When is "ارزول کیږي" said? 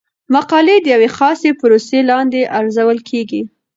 2.59-3.41